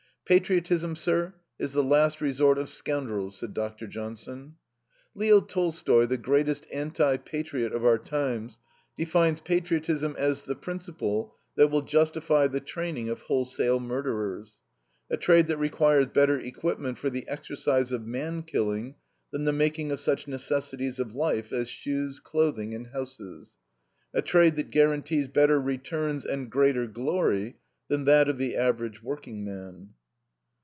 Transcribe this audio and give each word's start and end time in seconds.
"Patriotism, 0.25 0.95
sir, 0.95 1.33
is 1.59 1.73
the 1.73 1.83
last 1.83 2.21
resort 2.21 2.57
of 2.57 2.69
scoundrels," 2.69 3.37
said 3.37 3.53
Dr. 3.53 3.85
Johnson. 3.85 4.55
Leo 5.13 5.41
Tolstoy, 5.41 6.05
the 6.05 6.15
greatest 6.17 6.65
anti 6.71 7.17
patriot 7.17 7.73
of 7.73 7.83
our 7.83 7.97
times, 7.97 8.57
defines 8.95 9.41
patriotism 9.41 10.15
as 10.17 10.45
the 10.45 10.55
principle 10.55 11.35
that 11.57 11.67
will 11.67 11.81
justify 11.81 12.47
the 12.47 12.61
training 12.61 13.09
of 13.09 13.23
wholesale 13.23 13.81
murderers; 13.81 14.61
a 15.09 15.17
trade 15.17 15.47
that 15.47 15.57
requires 15.57 16.07
better 16.07 16.39
equipment 16.39 16.97
for 16.97 17.09
the 17.09 17.27
exercise 17.27 17.91
of 17.91 18.07
man 18.07 18.41
killing 18.41 18.95
than 19.31 19.43
the 19.43 19.51
making 19.51 19.91
of 19.91 19.99
such 19.99 20.29
necessities 20.29 20.97
of 20.97 21.13
life 21.13 21.51
as 21.51 21.67
shoes, 21.67 22.21
clothing, 22.21 22.73
and 22.73 22.87
houses; 22.93 23.57
a 24.13 24.21
trade 24.21 24.55
that 24.55 24.69
guarantees 24.71 25.27
better 25.27 25.59
returns 25.59 26.23
and 26.25 26.49
greater 26.49 26.87
glory 26.87 27.57
than 27.89 28.05
that 28.05 28.29
of 28.29 28.37
the 28.37 28.55
average 28.55 29.03
workingman. 29.03 29.89